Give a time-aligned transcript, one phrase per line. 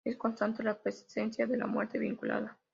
[0.03, 2.57] Es constante la presencia de la muerte vinculada.